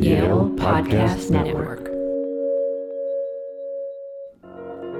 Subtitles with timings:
[0.00, 1.84] Yale Podcast Network.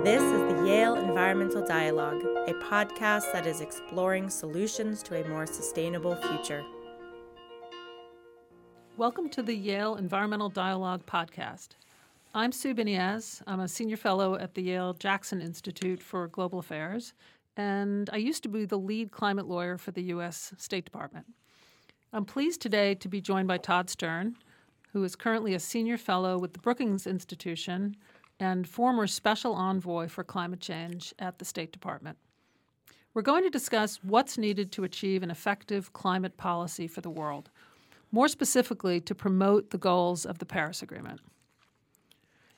[0.03, 5.46] This is the Yale Environmental Dialogue, a podcast that is exploring solutions to a more
[5.46, 6.64] sustainable future.
[8.96, 11.68] Welcome to the Yale Environmental Dialogue podcast.
[12.34, 13.42] I'm Sue Biniaz.
[13.46, 17.12] I'm a senior fellow at the Yale Jackson Institute for Global Affairs,
[17.56, 20.54] and I used to be the lead climate lawyer for the U.S.
[20.56, 21.26] State Department.
[22.12, 24.36] I'm pleased today to be joined by Todd Stern,
[24.96, 27.95] who is currently a senior fellow with the Brookings Institution
[28.41, 32.16] and former special envoy for climate change at the State Department.
[33.12, 37.51] We're going to discuss what's needed to achieve an effective climate policy for the world,
[38.10, 41.20] more specifically, to promote the goals of the Paris Agreement.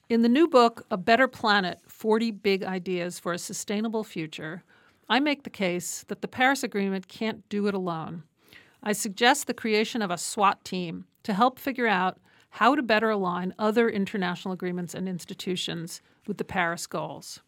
[0.09, 4.62] In the new book, A Better Planet 40 Big Ideas for a Sustainable Future,
[5.09, 8.23] I make the case that the Paris Agreement can't do it alone.
[8.80, 12.18] I suggest the creation of a SWAT team to help figure out
[12.51, 17.41] how to better align other international agreements and institutions with the Paris goals.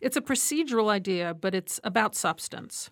[0.00, 2.90] It's a procedural idea, but it's about substance.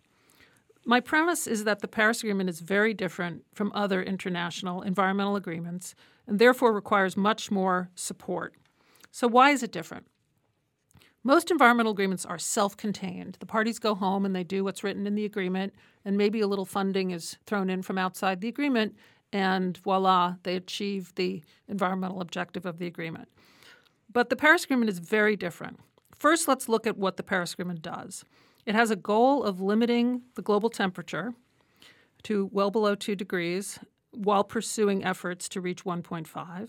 [0.84, 5.94] My premise is that the Paris Agreement is very different from other international environmental agreements
[6.26, 8.54] and therefore requires much more support.
[9.10, 10.06] So, why is it different?
[11.24, 13.36] Most environmental agreements are self contained.
[13.38, 15.72] The parties go home and they do what's written in the agreement,
[16.04, 18.96] and maybe a little funding is thrown in from outside the agreement,
[19.32, 23.28] and voila, they achieve the environmental objective of the agreement.
[24.12, 25.80] But the Paris Agreement is very different.
[26.14, 28.24] First, let's look at what the Paris Agreement does.
[28.66, 31.34] It has a goal of limiting the global temperature
[32.24, 33.78] to well below 2 degrees
[34.12, 36.68] while pursuing efforts to reach 1.5.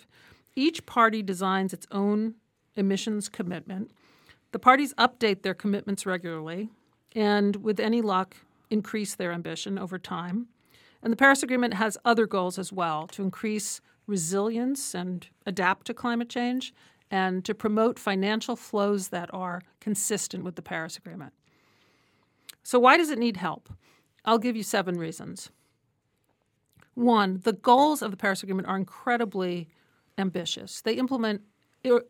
[0.56, 2.36] Each party designs its own
[2.76, 3.92] emissions commitment.
[4.54, 6.70] The parties update their commitments regularly
[7.14, 8.38] and, with any luck,
[8.70, 10.48] increase their ambition over time.
[11.04, 15.94] And the Paris Agreement has other goals as well to increase resilience and adapt to
[15.94, 16.74] climate change
[17.12, 21.34] and to promote financial flows that are consistent with the Paris Agreement.
[22.64, 23.70] So, why does it need help?
[24.24, 25.50] I'll give you seven reasons.
[26.96, 29.68] One, the goals of the Paris Agreement are incredibly
[30.18, 30.82] ambitious.
[30.82, 31.42] They implement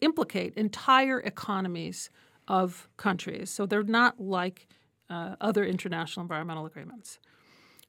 [0.02, 2.12] implicate entire economies
[2.48, 4.68] of countries, so they're not like
[5.10, 7.18] uh, other international environmental agreements.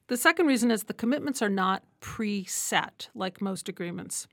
[0.07, 4.27] The second reason is the commitments are not preset like most agreements.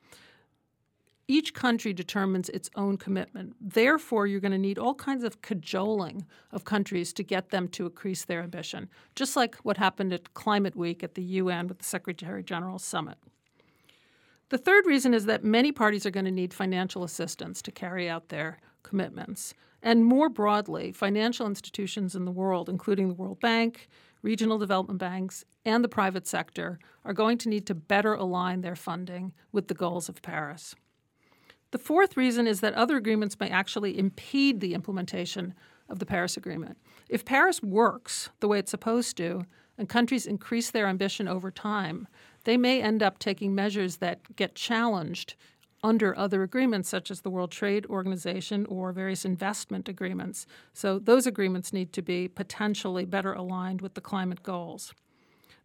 [1.28, 3.54] Each country determines its own commitment.
[3.58, 7.86] Therefore, you're going to need all kinds of cajoling of countries to get them to
[7.86, 11.84] increase their ambition, just like what happened at Climate Week at the UN with the
[11.84, 13.16] Secretary General's summit.
[14.50, 18.10] The third reason is that many parties are going to need financial assistance to carry
[18.10, 19.54] out their commitments.
[19.82, 23.88] And more broadly, financial institutions in the world, including the World Bank,
[24.20, 28.76] regional development banks, and the private sector are going to need to better align their
[28.76, 30.74] funding with the goals of Paris.
[31.70, 35.54] The fourth reason is that other agreements may actually impede the implementation
[35.88, 36.76] of the Paris Agreement.
[37.08, 39.46] If Paris works the way it's supposed to,
[39.78, 42.06] and countries increase their ambition over time,
[42.44, 45.34] they may end up taking measures that get challenged
[45.82, 50.46] under other agreements, such as the World Trade Organization or various investment agreements.
[50.72, 54.94] So, those agreements need to be potentially better aligned with the climate goals.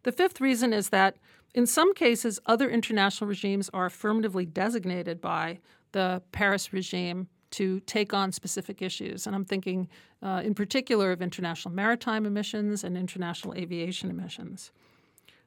[0.02, 1.16] The fifth reason is that
[1.54, 5.58] in some cases, other international regimes are affirmatively designated by
[5.92, 9.26] the Paris regime to take on specific issues.
[9.26, 9.88] And I'm thinking
[10.22, 14.70] uh, in particular of international maritime emissions and international aviation emissions.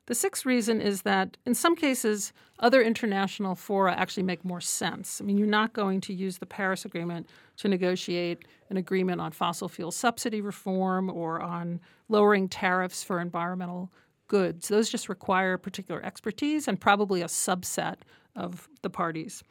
[0.07, 5.21] The sixth reason is that in some cases, other international fora actually make more sense.
[5.21, 9.31] I mean, you're not going to use the Paris Agreement to negotiate an agreement on
[9.31, 11.79] fossil fuel subsidy reform or on
[12.09, 13.91] lowering tariffs for environmental
[14.31, 14.69] goods.
[14.69, 17.97] Those just require particular expertise and probably a subset
[18.33, 19.43] of the parties.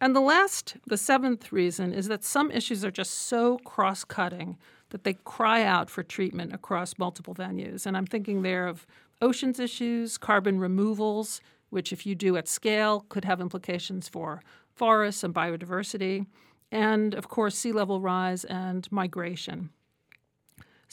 [0.00, 4.58] And the last, the seventh reason is that some issues are just so cross cutting
[4.90, 7.86] that they cry out for treatment across multiple venues.
[7.86, 8.88] And I'm thinking there of
[9.20, 11.40] oceans issues, carbon removals,
[11.70, 14.42] which, if you do at scale, could have implications for
[14.74, 16.26] forests and biodiversity,
[16.72, 19.70] and of course, sea level rise and migration.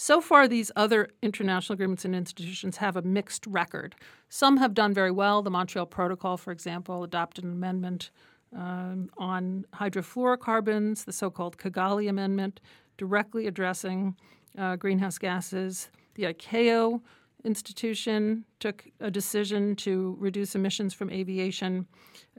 [0.01, 3.96] So far, these other international agreements and institutions have a mixed record.
[4.30, 5.42] Some have done very well.
[5.42, 8.10] The Montreal Protocol, for example, adopted an amendment
[8.56, 12.62] um, on hydrofluorocarbons, the so called Kigali Amendment,
[12.98, 14.16] directly addressing
[14.57, 15.90] uh, greenhouse gases.
[16.16, 17.01] The ICAO
[17.44, 21.88] institution took a decision to reduce emissions from aviation,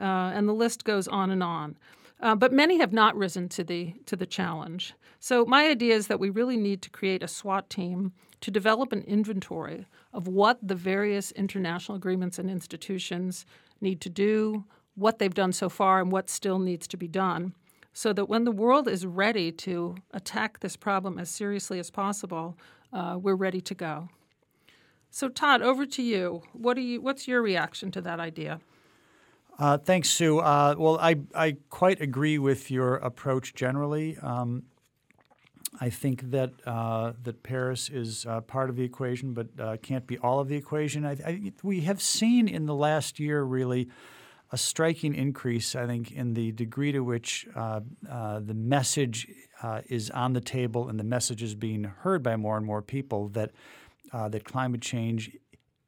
[0.01, 1.77] uh, and the list goes on and on.
[2.21, 4.95] Uh, but many have not risen to the to the challenge.
[5.19, 8.93] So my idea is that we really need to create a SWAT team to develop
[8.93, 13.45] an inventory of what the various international agreements and institutions
[13.81, 14.65] need to do,
[14.95, 17.55] what they've done so far and what still needs to be done,
[17.93, 22.57] so that when the world is ready to attack this problem as seriously as possible,
[22.93, 24.09] uh, we're ready to go.
[25.11, 26.43] So, Todd, over to you.
[26.53, 27.01] What do you?
[27.01, 28.61] What's your reaction to that idea?
[29.61, 30.39] Uh, thanks, Sue.
[30.39, 34.17] Uh, well, I, I quite agree with your approach generally.
[34.23, 34.63] Um,
[35.83, 40.07] I think that uh, that Paris is uh, part of the equation, but uh, can't
[40.07, 41.05] be all of the equation.
[41.05, 43.91] I, I, we have seen in the last year really
[44.51, 49.29] a striking increase, I think, in the degree to which uh, the message
[49.91, 53.29] is on the table and the message is being heard by more and more people
[53.29, 53.51] that
[54.13, 55.33] that climate change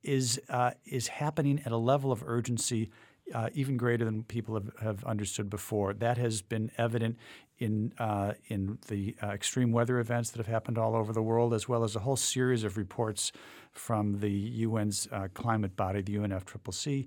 [0.03, 0.39] is
[0.85, 2.91] is happening at a level of urgency
[3.35, 5.95] uh, even greater than people have, have, understood before.
[5.95, 7.17] That has been evident
[7.59, 11.55] in uh, in the uh, extreme weather events that have happened all over the world,
[11.55, 13.33] as well as a whole series of reports
[13.73, 17.07] from the UN's uh, climate body, the UNFCCC,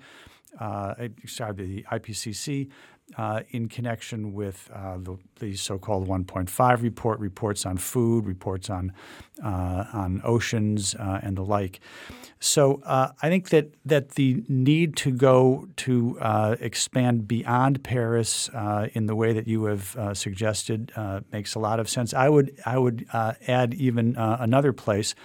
[0.59, 0.95] uh,
[1.25, 2.69] sorry, the IPCC,
[3.17, 8.91] uh, in connection with uh, the, the, so-called 1.5 report, reports on food, reports on
[9.43, 11.79] uh, on oceans, uh, and the like.
[12.39, 18.49] So uh, I think that that the need to go to uh, expand beyond Paris
[18.93, 20.91] in the way that you have suggested
[21.31, 22.13] makes a lot of sense.
[22.13, 25.15] I would I would add even another place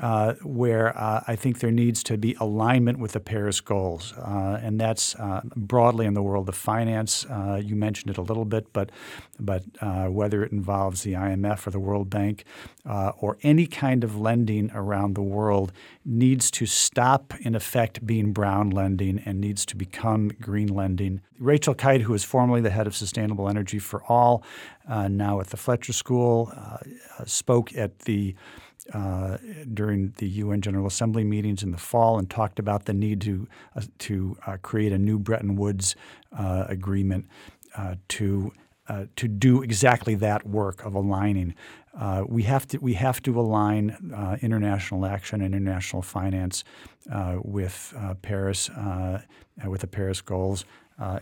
[0.00, 4.58] uh, where uh, I think there needs to be alignment with the Paris goals, uh,
[4.62, 7.26] and that's uh, broadly in the world of finance.
[7.26, 8.90] Uh, you mentioned it a little bit, but
[9.38, 12.44] but uh, whether it involves the IMF or the World Bank
[12.84, 15.72] or any kind of lending around the world
[16.04, 21.20] needs to stop, in effect, being brown lending and needs to become green lending.
[21.38, 24.44] Rachel Kyte, who was formerly the head of Sustainable Energy for All,
[24.88, 26.52] now at the Fletcher School,
[27.24, 28.34] spoke at the
[28.92, 29.38] uh,
[29.72, 33.48] during the UN General Assembly meetings in the fall and talked about the need to
[33.76, 35.94] uh, to uh, create a new Bretton Woods
[36.36, 37.26] uh, agreement
[37.76, 38.52] uh, to
[38.88, 41.54] uh, to do exactly that work of aligning.
[42.26, 43.96] we have to we have to align
[44.42, 46.64] international action and international finance
[47.44, 48.68] with Paris
[49.64, 50.64] with the Paris goals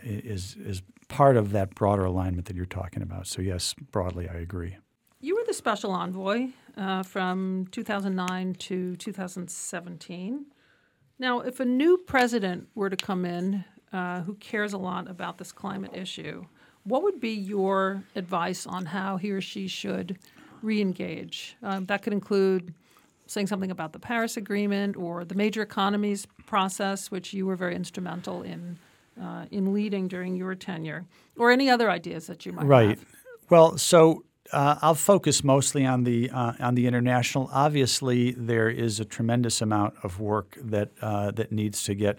[0.03, 3.27] is is part of that broader alignment that you're talking about.
[3.27, 4.77] So yes, broadly, I agree.
[5.23, 10.47] You were the special envoy uh, from 2009 to 2017.
[11.19, 15.37] Now, if a new president were to come in uh, who cares a lot about
[15.37, 16.47] this climate issue,
[16.85, 20.19] what would be your advice on how he or she should
[20.63, 21.55] re-engage?
[21.63, 22.73] Um, that could include
[23.27, 27.77] saying something about the Paris Agreement or the major economies process, which you were very
[27.77, 28.79] instrumental in
[29.21, 31.05] uh, in leading during your tenure,
[31.37, 32.89] or any other ideas that you might right.
[32.91, 32.99] have.
[32.99, 33.09] Right.
[33.51, 37.51] Well, so uh, I'll focus mostly on the uh, on the international.
[37.53, 42.19] Obviously, there is a tremendous amount of work that uh, that needs to get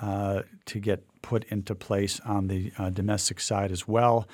[0.00, 4.28] uh, to get put into place on the uh, domestic side as well.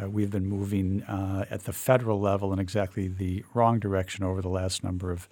[0.00, 1.02] Uh, we've been moving
[1.50, 5.28] at the federal level in exactly the wrong direction over the last number of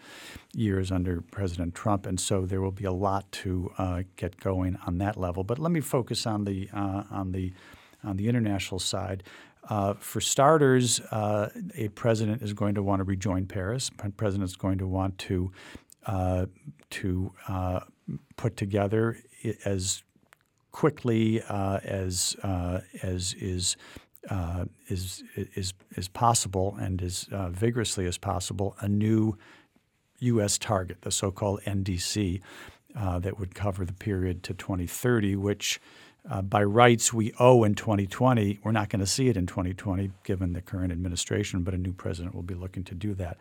[0.55, 3.71] years under President Trump, and so there will be a lot to
[4.17, 5.45] get going on that level.
[5.45, 7.53] But let me focus on the on the
[8.03, 9.23] on the international side.
[9.69, 13.91] Uh, for starters, uh, a president is going to want to rejoin Paris.
[14.03, 15.51] A president is going to want to
[16.07, 16.47] uh,
[16.89, 17.81] to uh,
[18.37, 19.19] put together
[19.65, 20.05] as
[20.71, 23.77] quickly uh, as uh, as is.
[24.89, 29.37] is is is possible and as vigorously as possible a new
[30.21, 30.59] U.S.
[30.59, 32.41] target, the so-called NDC,
[32.95, 35.81] that would cover the period to 2030, which
[36.31, 38.61] uh, by rights we owe in 2020.
[38.63, 41.93] We're not going to see it in 2020 given the current administration, but a new
[41.93, 43.39] president will be looking to do that.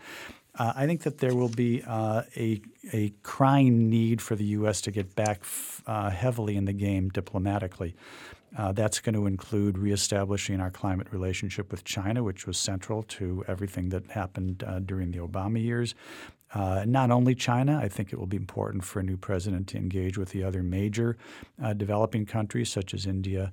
[0.57, 2.61] Uh, I think that there will be uh, a,
[2.93, 4.81] a crying need for the U.S.
[4.81, 7.95] to get back f- uh, heavily in the game diplomatically.
[8.57, 13.43] Uh, that's going to include reestablishing our climate relationship with China, which was central to
[13.49, 15.93] everything that happened uh, during the Obama years.
[16.55, 19.77] Uh, not only China, I think it will be important for a new president to
[19.77, 21.17] engage with the other major
[21.61, 23.51] uh, developing countries such as India,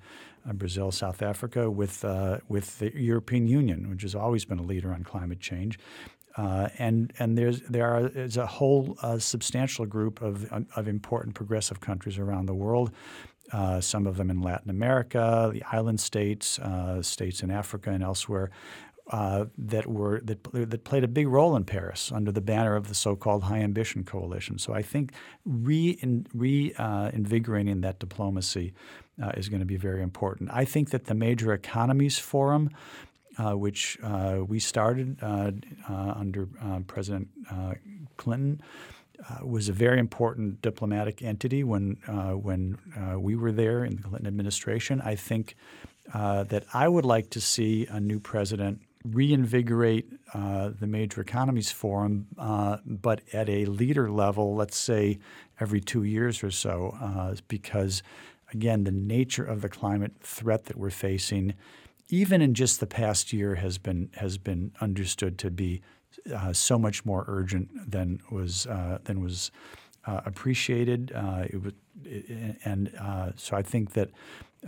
[0.49, 4.62] uh, Brazil, South Africa, with uh, with the European Union, which has always been a
[4.62, 5.80] leader on climate change.
[6.37, 11.35] Uh, and and there's there are is a whole uh, substantial group of of important
[11.35, 12.92] progressive countries around the world.
[13.80, 16.61] some of them in Latin America, the island states,
[17.00, 18.50] states in Africa and elsewhere,
[19.11, 22.88] uh, that were that, that played a big role in Paris under the banner of
[22.88, 24.59] the so-called High Ambition Coalition.
[24.59, 25.12] So I think
[25.44, 25.99] re,
[26.35, 28.73] reinvigorating uh, that diplomacy
[29.23, 30.50] uh, is going to be very important.
[30.52, 32.71] I think that the Major Economies Forum,
[33.38, 36.49] uh, which uh, we started under
[36.87, 37.28] President
[38.16, 38.62] Clinton.
[39.28, 43.97] uh, was a very important diplomatic entity when uh, when uh, we were there in
[43.97, 45.00] the Clinton administration.
[45.00, 45.54] I think
[46.12, 52.26] that I would like to see a new president reinvigorate uh, the Major Economies Forum,
[52.38, 55.18] uh, but at a leader level, let's say
[55.61, 58.02] every two years or so, because
[58.52, 61.54] again, the nature of the climate threat that we're facing,
[62.09, 65.80] even in just the past year, has been has been understood to be
[66.35, 69.50] uh, so much more urgent than was uh, than was
[70.06, 71.12] uh, appreciated.
[71.14, 71.73] Uh, it was,
[72.64, 74.11] and uh, so I think that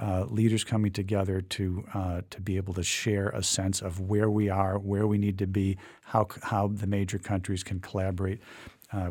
[0.01, 1.85] uh, leaders coming together to
[2.31, 5.47] to be able to share a sense of where we are, where we need to
[5.47, 8.41] be, how how the major countries can collaborate,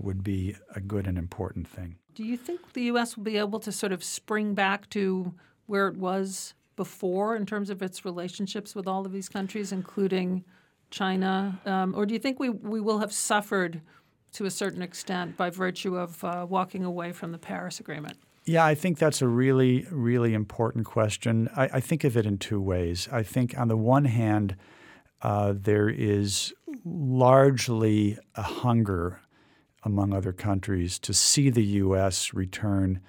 [0.02, 1.96] would be a good and important thing.
[2.16, 3.18] Do you think the U.S.
[3.18, 5.34] will be able to sort of spring back to
[5.66, 10.44] where it was before in terms of its relationships with all of these countries, including
[10.92, 11.60] China?
[11.66, 13.82] Um, or do you think we, we will have suffered
[14.34, 18.18] to a certain extent by virtue of uh, walking away from the Paris Agreement?
[18.46, 21.50] Yeah, I think that's a really, really important question.
[21.56, 23.08] I, I think of it in two ways.
[23.12, 24.58] I think, on the one hand,
[25.22, 29.22] uh, there is largely a hunger
[29.84, 32.34] among other countries to see the U.S.
[32.34, 33.00] return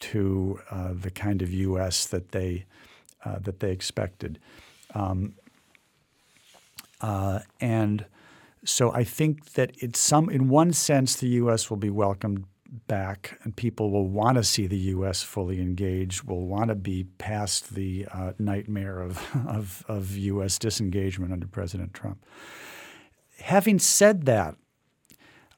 [0.00, 2.06] to uh, the kind of U.S.
[2.06, 2.66] that they
[3.24, 4.38] uh, that they expected.
[4.94, 5.34] Um,
[7.00, 8.04] uh, and
[8.64, 11.70] so I think that it's some, in one sense, the U.S.
[11.70, 12.44] will be welcomed
[12.86, 15.22] back, and people will want to see the U.S.
[15.22, 16.24] fully engaged.
[16.24, 20.58] Will want to be past the uh, nightmare of, of, of U.S.
[20.58, 22.24] disengagement under President Trump.
[23.38, 24.56] Having said that,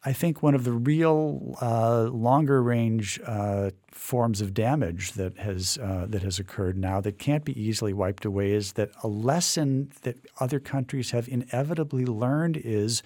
[0.07, 5.79] I think one of the real uh, longer range uh, forms of damage that has
[5.79, 9.91] uh, that has occurred now that can't be easily wiped away is that a lesson
[10.03, 13.03] that other countries have inevitably learned is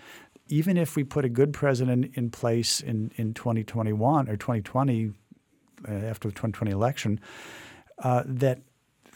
[0.50, 5.12] even if we put a good president in place in, in 2021 or 2020
[5.88, 7.20] uh, after the 2020 election,
[8.00, 8.60] uh, that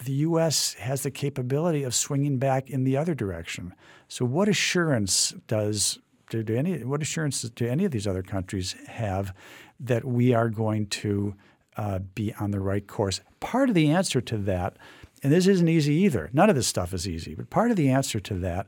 [0.04, 0.74] the U.S.
[0.74, 3.74] has the capability of swinging back in the other direction.
[4.08, 5.98] So, what assurance does
[6.30, 9.34] do, do any what assurances do any of these other countries have
[9.80, 11.34] that we are going to
[11.76, 13.20] uh, be on the right course?
[13.40, 14.76] Part of the answer to that,
[15.22, 16.30] and this isn't easy either.
[16.32, 18.66] None of this stuff is easy, but part of the answer to that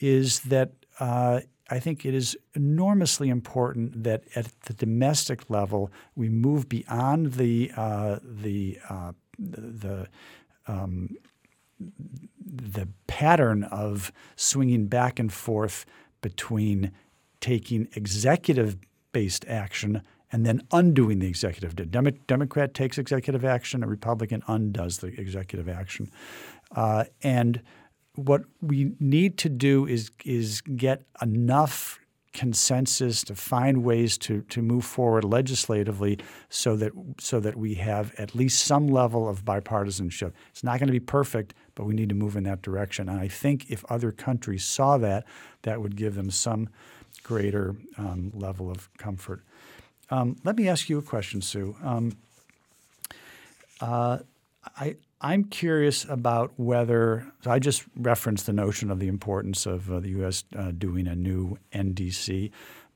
[0.00, 1.40] is that uh,
[1.72, 7.72] I think it is enormously important that at the domestic level we move beyond the
[7.74, 10.06] uh, the uh, the
[10.66, 11.16] um,
[12.38, 15.86] the pattern of swinging back and forth
[16.20, 16.92] between
[17.40, 18.76] taking executive
[19.12, 21.72] based action and then undoing the executive.
[21.78, 26.10] A Demo- Democrat takes executive action, a Republican undoes the executive action.
[26.76, 27.62] Uh, and
[28.14, 31.98] what we need to do is, is get enough
[32.32, 38.14] consensus to find ways to, to move forward legislatively so that so that we have
[38.18, 40.32] at least some level of bipartisanship.
[40.50, 43.08] It's not going to be perfect, but we need to move in that direction.
[43.08, 45.24] And I think if other countries saw that,
[45.62, 46.68] that would give them some
[47.22, 49.42] greater um, level of comfort.
[50.10, 51.76] Um, let me ask you a question, Sue.
[51.82, 52.16] Um,
[53.80, 54.18] uh,
[54.76, 59.90] I, I'm curious about whether so I just referenced the notion of the importance of
[59.90, 60.44] uh, the U.S.
[60.56, 62.50] Uh, doing a new NDC,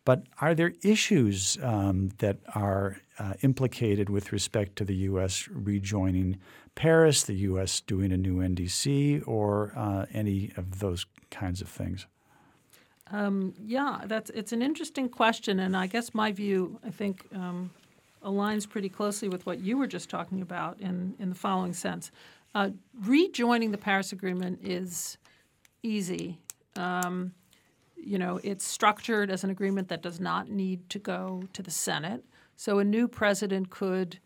[0.05, 5.49] but are there issues um, that are uh, implicated with respect to the U.S.
[5.53, 6.39] rejoining
[6.75, 7.81] Paris, the U.S.
[7.81, 12.07] doing a new NDC, or uh, any of those kinds of things?
[13.13, 17.71] Um, yeah, that's it's an interesting question, and I guess my view, I think, um,
[18.27, 22.11] aligns pretty closely with what you were just talking about in in the following sense:
[22.55, 22.71] uh,
[23.05, 25.17] rejoining the Paris Agreement is
[25.83, 26.39] easy.
[26.77, 27.33] Um,
[27.97, 31.71] you know, it's structured as an agreement that does not need to go to the
[31.71, 32.25] Senate.
[32.57, 34.19] So a new president could,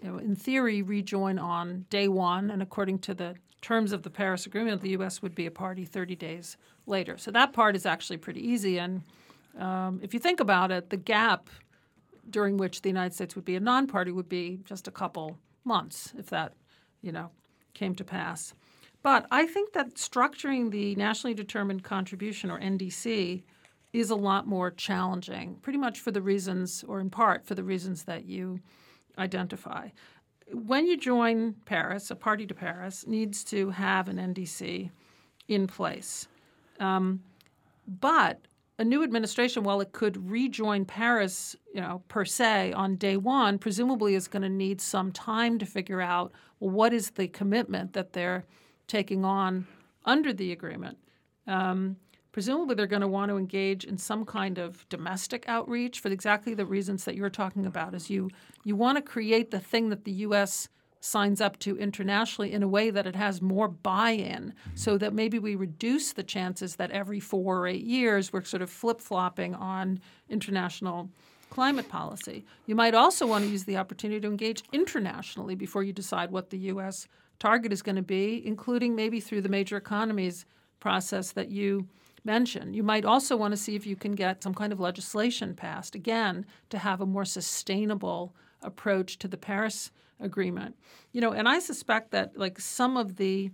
[0.00, 4.10] you know, in theory, rejoin on day one, and according to the terms of the
[4.10, 5.22] Paris Agreement, the U.S.
[5.22, 6.56] would be a party 30 days
[6.86, 7.18] later.
[7.18, 8.78] So that part is actually pretty easy.
[8.78, 9.02] And
[9.58, 11.50] um, if you think about it, the gap
[12.28, 16.12] during which the United States would be a non-party would be just a couple months,
[16.18, 16.54] if that,
[17.02, 17.30] you know,
[17.74, 18.54] came to pass.
[19.02, 23.42] But I think that structuring the nationally determined contribution, or NDC,
[23.92, 27.64] is a lot more challenging, pretty much for the reasons, or in part for the
[27.64, 28.60] reasons that you
[29.18, 29.88] identify
[30.52, 34.90] when you join Paris, a party to Paris needs to have an NDC
[35.48, 36.28] in place.
[36.78, 37.22] Um,
[37.86, 38.40] but
[38.80, 43.58] a new administration, while it could rejoin Paris, you know, per se on day one,
[43.58, 48.14] presumably is going to need some time to figure out what is the commitment that
[48.14, 48.42] they're
[48.86, 49.66] taking on
[50.06, 50.96] under the agreement.
[51.46, 51.96] Um,
[52.32, 56.54] presumably they're going to want to engage in some kind of domestic outreach for exactly
[56.54, 57.94] the reasons that you're talking about.
[57.94, 58.30] Is you
[58.64, 60.70] you want to create the thing that the U.S.
[61.00, 64.76] signs up to internationally in a way that it has more buy-in, mm-hmm.
[64.76, 68.62] so that maybe we reduce the chances that every four or eight years we're sort
[68.62, 71.10] of flip-flopping on international
[71.48, 72.44] climate policy.
[72.66, 76.50] You might also want to use the opportunity to engage internationally before you decide what
[76.50, 77.08] the U.S.
[77.38, 80.44] target is going to be, including maybe through the major economies
[80.78, 81.88] process that you
[82.24, 82.76] mentioned.
[82.76, 85.94] You might also want to see if you can get some kind of legislation passed,
[85.94, 89.90] again, to have a more sustainable approach to the Paris
[90.20, 90.76] Agreement.
[91.12, 93.50] You know, and I suspect that like some of the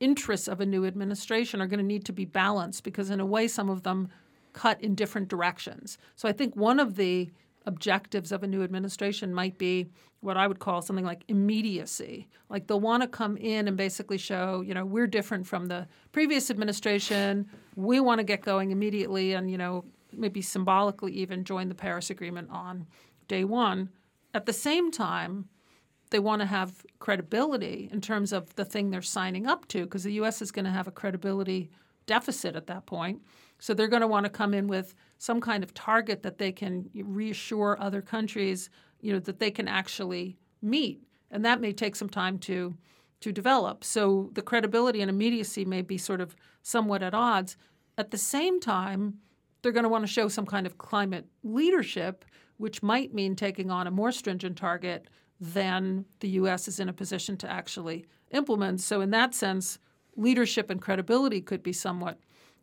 [0.00, 3.26] interests of a new administration are going to need to be balanced because in a
[3.26, 4.08] way some of them
[4.52, 5.98] cut in different directions.
[6.16, 7.30] So I think one of the
[7.66, 9.88] objectives of a new administration might be
[10.20, 12.28] what I would call something like immediacy.
[12.48, 15.86] Like they'll want to come in and basically show, you know, we're different from the
[16.12, 17.46] previous administration.
[17.76, 22.10] We want to get going immediately and, you know, maybe symbolically even join the Paris
[22.10, 22.86] Agreement on
[23.28, 23.90] day one.
[24.32, 25.48] At the same time,
[26.10, 30.04] they want to have credibility in terms of the thing they're signing up to because
[30.04, 30.42] the U.S.
[30.42, 31.70] is going to have a credibility
[32.06, 33.22] deficit at that point.
[33.58, 36.52] So they're going to want to come in with some kind of target that they
[36.52, 38.68] can reassure other countries,
[39.00, 42.74] you know, that they can actually meet, and that may take some time to
[43.20, 43.84] to develop.
[43.84, 47.56] So the credibility and immediacy may be sort of somewhat at odds.
[47.96, 49.14] At the same time,
[49.62, 52.26] they're going to want to show some kind of climate leadership,
[52.58, 55.08] which might mean taking on a more stringent target
[55.52, 56.68] than the U.S.
[56.68, 58.80] is in a position to actually implement.
[58.80, 59.78] So in that sense,
[60.16, 62.18] leadership and credibility could be somewhat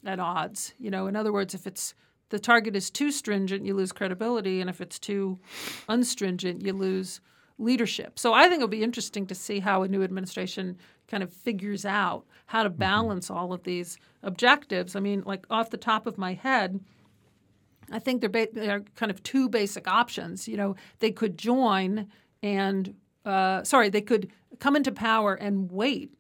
[0.06, 0.74] at odds.
[0.80, 1.94] You know, in other words, if it's
[2.30, 5.38] the target is too stringent, you lose credibility, and if it's too
[5.90, 7.22] unstringent, you lose
[7.60, 8.18] leadership.
[8.18, 11.86] So I think it'll be interesting to see how a new administration kind of figures
[11.86, 12.80] out how to mm-hmm.
[12.80, 14.96] balance all of these objectives.
[14.96, 16.80] I mean, like off the top of my head,
[17.92, 20.48] I think there, ba- there are kind of two basic options.
[20.48, 22.08] You know, they could join
[22.44, 22.96] and
[23.26, 26.12] uh, sorry, they could come into power and wait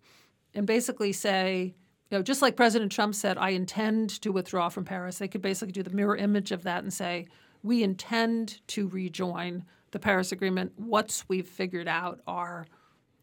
[0.53, 1.73] and basically say,
[2.09, 5.41] you know, just like President Trump said, I intend to withdraw from Paris, they could
[5.41, 7.27] basically do the mirror image of that and say,
[7.63, 12.65] we intend to rejoin the Paris Agreement once we've figured out our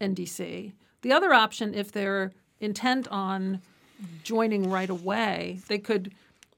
[0.01, 0.73] NDC.
[1.01, 3.61] The other option, if they're intent on
[4.23, 6.13] joining right away, they could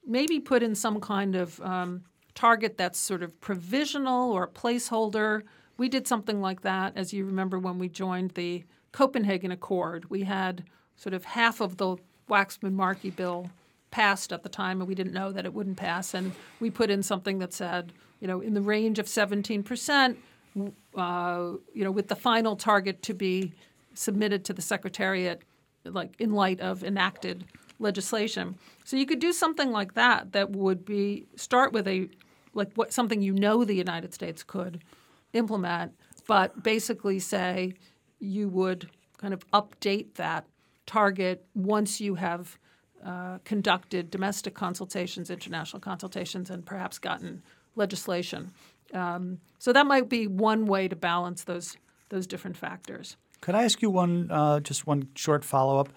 [0.06, 5.44] maybe put in some kind of um, target that's sort of provisional or a placeholder.
[5.82, 10.12] We did something like that, as you remember, when we joined the Copenhagen Accord.
[10.12, 10.64] We had
[10.96, 11.98] sort of half of the
[12.30, 13.50] Waxman Markey bill
[13.90, 16.14] passed at the time, and we didn't know that it wouldn't pass.
[16.14, 20.20] And we put in something that said, you know, in the range of 17 percent,
[20.96, 23.52] uh, you know, with the final target to be
[23.96, 25.42] submitted to the Secretariat,
[25.84, 27.44] like in light of enacted
[27.80, 28.54] legislation.
[28.84, 32.08] So you could do something like that that would be start with a
[32.54, 34.80] like what something you know the United States could
[35.34, 35.94] implement,
[36.28, 37.74] but basically say
[38.20, 40.46] you would kind of update that
[40.86, 42.58] target once you have
[43.06, 47.42] uh, conducted domestic consultations, international consultations, and perhaps gotten
[47.76, 48.52] legislation.
[48.94, 51.78] Um, so that might be one way to balance those
[52.10, 53.16] those different factors.
[53.40, 55.90] Could I ask you one, uh, just one short follow up?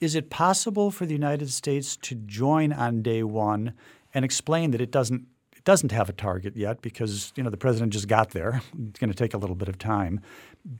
[0.00, 3.72] Is it possible for the United States to join on day one
[4.12, 5.26] and explain that it doesn't
[5.64, 8.62] doesn't have a target yet because you know the president just got there.
[8.88, 10.20] It's going to take a little bit of time,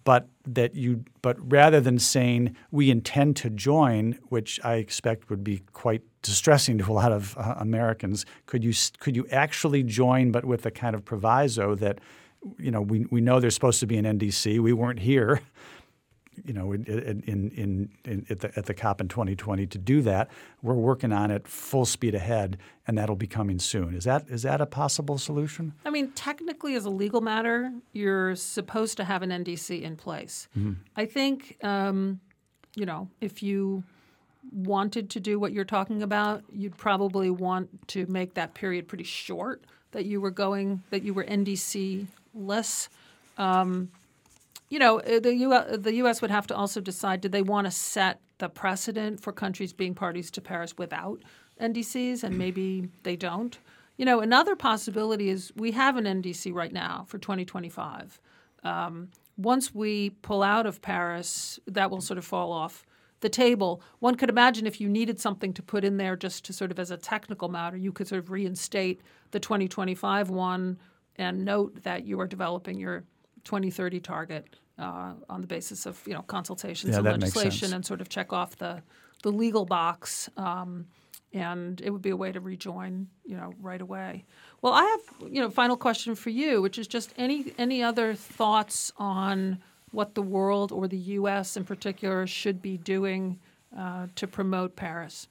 [0.04, 5.42] but that you but rather than saying we intend to join, which I expect would
[5.42, 10.30] be quite distressing to a lot of uh, Americans, could you could you actually join,
[10.30, 12.00] but with a kind of proviso that
[12.58, 14.60] you know we we know there's supposed to be an NDC.
[14.60, 15.40] We weren't here
[16.44, 16.84] you know, in,
[17.26, 20.30] in, in, at, the, at the COP in 2020 to do that.
[20.62, 23.94] We're working on it full speed ahead, and that'll be coming soon.
[23.94, 25.74] Is that is that a possible solution?
[25.84, 30.48] I mean, technically, as a legal matter, you're supposed to have an NDC in place.
[30.58, 30.72] Mm-hmm.
[30.96, 32.20] I think, um,
[32.74, 33.84] you know, if you
[34.52, 39.04] wanted to do what you're talking about, you'd probably want to make that period pretty
[39.04, 39.64] short.
[39.92, 42.88] That you were going, that you were NDC less.
[43.38, 43.90] Um,
[44.68, 46.22] you know, uh, the, U- the U.S.
[46.22, 49.94] would have to also decide do they want to set the precedent for countries being
[49.94, 51.22] parties to Paris without
[51.60, 53.58] NDCs, and maybe they don't.
[53.96, 58.20] You know, another possibility is we have an NDC right now for 2025.
[58.64, 62.84] Um, once we pull out of Paris, that will sort of fall off
[63.20, 63.80] the table.
[64.00, 66.78] One could imagine if you needed something to put in there just to sort of
[66.78, 69.00] as a technical matter, you could sort of reinstate
[69.30, 70.78] the 2025 one
[71.16, 73.04] and note that you are developing your
[73.44, 78.00] 2030 target uh, on the basis of you know consultations yeah, and legislation and sort
[78.00, 78.82] of check off the
[79.22, 80.28] the legal box.
[80.36, 80.86] Um,
[81.32, 84.24] and it would be a way to rejoin, you know, right away.
[84.62, 88.14] Well, I have, you know, final question for you, which is just any any other
[88.14, 89.58] thoughts on
[89.90, 91.56] what the world or the U.S.
[91.56, 93.38] in particular should be doing
[93.76, 95.28] uh, to promote Paris?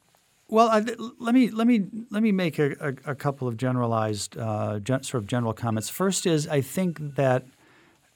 [0.49, 0.85] Well, I,
[1.19, 5.03] let me let me let me make a, a, a couple of generalized uh, gen,
[5.03, 5.89] sort of general comments.
[5.89, 7.45] First is I think that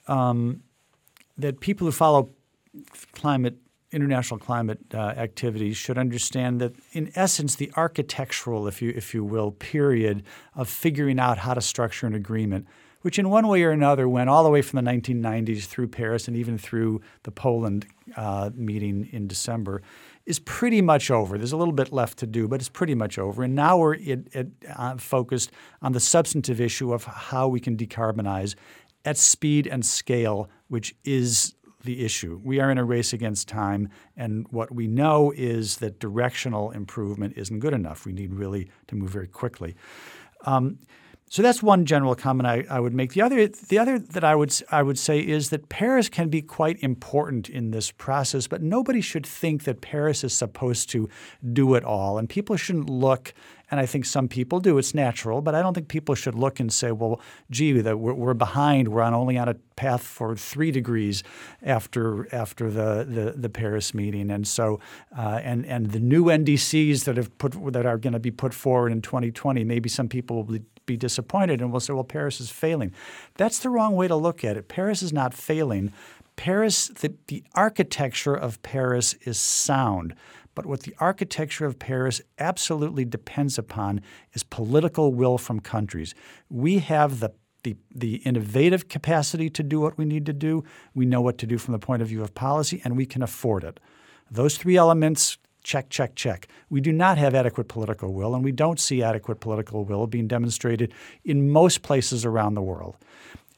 [0.07, 0.61] um,
[1.37, 2.29] that people who follow
[3.13, 3.57] climate
[3.91, 9.23] international climate uh, activities should understand that, in essence, the architectural, if you if you
[9.23, 10.23] will, period
[10.55, 12.67] of figuring out how to structure an agreement,
[13.01, 16.27] which in one way or another went all the way from the 1990s through Paris
[16.27, 19.81] and even through the Poland uh, meeting in December,
[20.25, 21.37] is pretty much over.
[21.37, 23.43] There's a little bit left to do, but it's pretty much over.
[23.43, 27.77] And now we're it, it, uh, focused on the substantive issue of how we can
[27.77, 28.55] decarbonize
[29.07, 32.41] at speed and scale, which is the issue.
[32.43, 37.35] We are in a race against time, and what we know is that directional improvement
[37.37, 38.05] isn't good enough.
[38.05, 39.77] We need really to move very quickly.
[40.45, 40.79] Um,
[41.29, 43.13] so that's one general comment I, I, would make.
[43.13, 46.41] The other, the other that I would I would say is that Paris can be
[46.41, 51.07] quite important in this process, but nobody should think that Paris is supposed to
[51.53, 53.33] do it all, and people shouldn't look
[53.69, 54.77] and I think some people do.
[54.77, 57.19] It's natural, but I don't think people should look and say, "Well,
[57.51, 58.87] gee, that we're, behind.
[58.87, 61.23] We're on only on a path for three degrees
[61.61, 64.79] after after the the, the Paris meeting." And so,
[65.17, 68.53] uh, and and the new NDCs that have put that are going to be put
[68.53, 72.39] forward in 2020, maybe some people will be be disappointed and will say, well, Paris
[72.39, 72.93] is failing.
[73.35, 74.69] That's the wrong way to look at it.
[74.69, 75.91] Paris is not failing.
[76.37, 80.15] Paris, the, the architecture of Paris is sound.
[80.57, 84.01] But what the architecture of Paris absolutely depends upon
[84.33, 86.15] is political will from countries.
[86.49, 90.63] We have the the, the innovative capacity to do what we need to do.
[90.95, 93.21] We know what to do from the point of view of policy, and we can
[93.21, 93.79] afford it.
[94.31, 96.47] Those three elements check, check, check.
[96.71, 100.27] We do not have adequate political will, and we don't see adequate political will being
[100.27, 100.91] demonstrated
[101.23, 102.95] in most places around the world.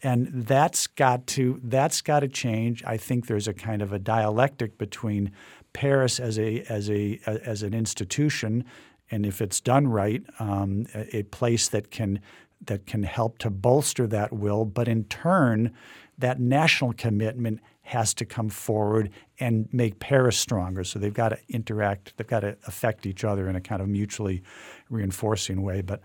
[0.01, 2.83] And that's got to that's got to change.
[2.85, 5.31] I think there's a kind of a dialectic between
[5.73, 8.65] Paris as a as a as an institution,
[9.11, 12.19] and if it's done right, um, a, a place that can
[12.65, 15.73] that can help to bolster that will, but in turn,
[16.17, 20.83] that national commitment has to come forward and make Paris stronger.
[20.83, 23.87] So they've got to interact, they've got to affect each other in a kind of
[23.87, 24.43] mutually
[24.89, 25.81] reinforcing way.
[25.81, 26.01] But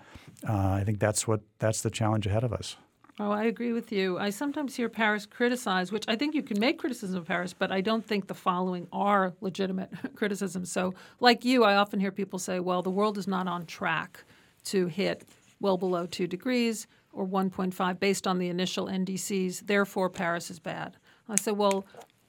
[0.49, 2.77] uh, I think that's what that's the challenge ahead of us.
[3.21, 4.19] Oh, I agree with you.
[4.19, 7.71] I sometimes hear Paris criticized, which I think you can make criticism of Paris, but
[7.71, 10.73] I don't think the following are legitimate criticisms.
[10.73, 14.25] So, like you, I often hear people say, well, the world is not on track
[14.65, 15.29] to hit
[15.61, 20.97] well below two degrees or 1.5 based on the initial NDCs, therefore, Paris is bad.
[21.29, 21.87] I say, well,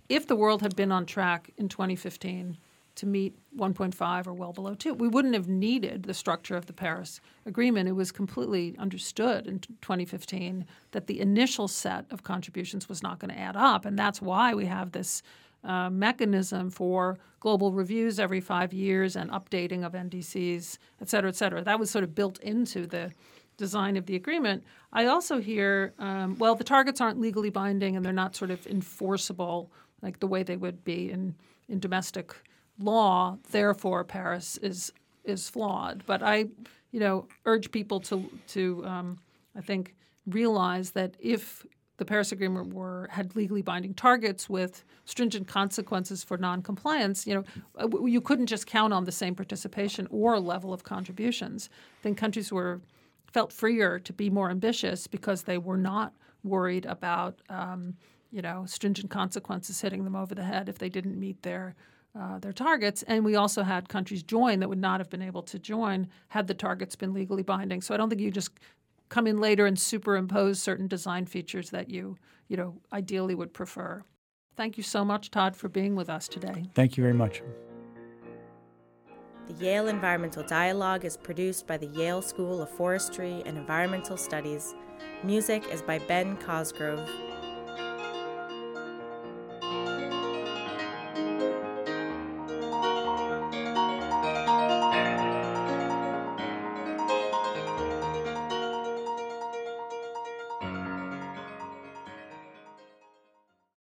[0.07, 2.57] if the world had been on track in 2015,
[2.95, 4.93] to meet 1.5 or well below 2.
[4.93, 7.89] We wouldn't have needed the structure of the Paris Agreement.
[7.89, 13.31] It was completely understood in 2015 that the initial set of contributions was not going
[13.31, 13.85] to add up.
[13.85, 15.23] And that's why we have this
[15.63, 21.35] uh, mechanism for global reviews every five years and updating of NDCs, et cetera, et
[21.35, 21.63] cetera.
[21.63, 23.11] That was sort of built into the
[23.57, 24.63] design of the agreement.
[24.93, 28.65] I also hear, um, well, the targets aren't legally binding and they're not sort of
[28.67, 31.35] enforceable like the way they would be in,
[31.67, 32.35] in domestic
[32.79, 34.91] law, therefore Paris is
[35.23, 36.03] is flawed.
[36.05, 36.45] But I,
[36.91, 39.17] you know, urge people to to um,
[39.55, 39.95] I think
[40.27, 41.65] realize that if
[41.97, 47.43] the Paris Agreement were had legally binding targets with stringent consequences for noncompliance, you know,
[47.77, 51.69] uh, you couldn't just count on the same participation or level of contributions.
[52.01, 52.81] Then countries were
[53.31, 57.95] felt freer to be more ambitious because they were not worried about, um,
[58.31, 61.75] you know, stringent consequences hitting them over the head if they didn't meet their
[62.19, 63.03] uh, their targets.
[63.03, 66.47] And we also had countries join that would not have been able to join had
[66.47, 67.81] the targets been legally binding.
[67.81, 68.51] So I don't think you just
[69.09, 74.03] come in later and superimpose certain design features that you, you know, ideally would prefer.
[74.55, 76.65] Thank you so much, Todd, for being with us today.
[76.73, 77.41] Thank you very much.
[79.47, 84.73] The Yale Environmental Dialogue is produced by the Yale School of Forestry and Environmental Studies.
[85.23, 87.07] Music is by Ben Cosgrove.